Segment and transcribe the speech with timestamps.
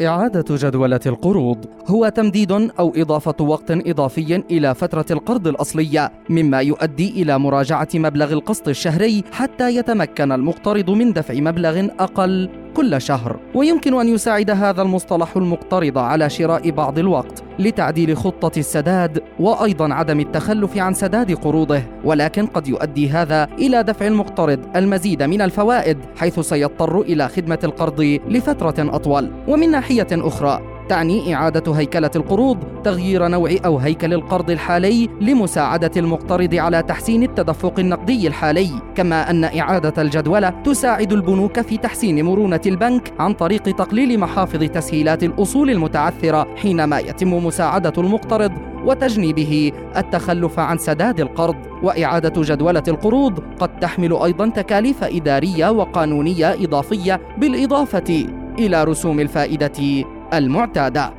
[0.00, 7.22] إعادة جدولة القروض هو تمديد أو إضافة وقت إضافي إلى فترة القرض الأصلية مما يؤدي
[7.22, 12.65] إلى مراجعة مبلغ القسط الشهري حتى يتمكن المقترض من دفع مبلغ أقل.
[12.76, 19.22] كل شهر ويمكن أن يساعد هذا المصطلح المقترض على شراء بعض الوقت لتعديل خطة السداد
[19.40, 21.82] وأيضا عدم التخلف عن سداد قروضه.
[22.04, 28.18] ولكن قد يؤدي هذا إلى دفع المقترض المزيد من الفوائد حيث سيضطر إلى خدمة القرض
[28.28, 29.30] لفترة أطول.
[29.48, 36.54] ومن ناحية أخرى تعني إعادة هيكلة القروض تغيير نوع أو هيكل القرض الحالي لمساعدة المقترض
[36.54, 43.12] على تحسين التدفق النقدي الحالي، كما أن إعادة الجدولة تساعد البنوك في تحسين مرونة البنك
[43.18, 48.52] عن طريق تقليل محافظ تسهيلات الأصول المتعثرة حينما يتم مساعدة المقترض
[48.84, 51.56] وتجنيبه التخلف عن سداد القرض.
[51.82, 58.26] وإعادة جدولة القروض قد تحمل أيضا تكاليف إدارية وقانونية إضافية بالإضافة
[58.58, 60.04] إلى رسوم الفائدة
[60.38, 61.12] المعتادة.